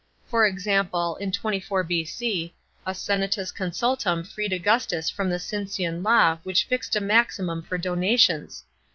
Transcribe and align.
For 0.25 0.47
example, 0.47 1.15
in 1.17 1.31
24 1.31 1.83
B.C. 1.83 2.55
a 2.87 2.91
senatusconsultum 2.91 4.25
freed 4.25 4.51
Augustus 4.51 5.11
Irom 5.11 5.29
the 5.29 5.37
Cincian 5.37 6.03
law 6.03 6.39
which 6.41 6.63
fixed 6.65 6.95
a 6.95 6.99
maximum 6.99 7.61
for 7.61 7.77
donations. 7.77 8.63